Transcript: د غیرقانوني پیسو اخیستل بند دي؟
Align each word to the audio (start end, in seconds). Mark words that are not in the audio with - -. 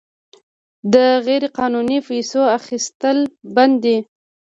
د 0.93 0.95
غیرقانوني 1.25 1.99
پیسو 2.07 2.41
اخیستل 2.59 3.17
بند 3.55 3.75
دي؟ 3.83 3.97